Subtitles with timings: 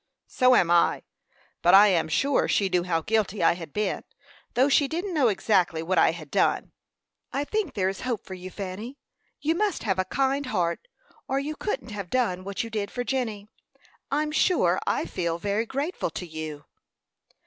[0.25, 1.03] "So am I;
[1.61, 4.03] but I am sure she knew how guilty I had been,
[4.55, 6.71] though she didn't know exactly what I had done."
[7.31, 8.97] "I think there is hope for you, Fanny.
[9.41, 10.87] You must have a kind heart,
[11.27, 13.47] or you couldn't have done what you did for Jenny.
[14.09, 16.65] I'm sure I feel very grateful to you."